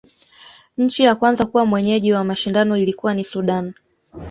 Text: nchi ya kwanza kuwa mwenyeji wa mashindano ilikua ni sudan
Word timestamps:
nchi 0.77 1.03
ya 1.03 1.15
kwanza 1.15 1.45
kuwa 1.45 1.65
mwenyeji 1.65 2.13
wa 2.13 2.23
mashindano 2.23 2.77
ilikua 2.77 3.13
ni 3.13 3.23
sudan 3.23 3.73